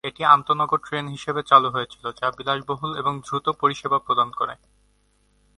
[0.03, 4.55] এটি আন্তঃনগর ট্রেন হিসাবে চালু হয়েছিল যা বিলাসবহুল এবং দ্রুত পরিষেবা প্রদান করে।